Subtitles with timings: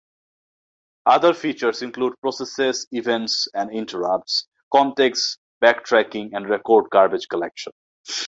[1.05, 7.71] Other features include processes, events and interrupts, contexts, backtracking and record garbage collection.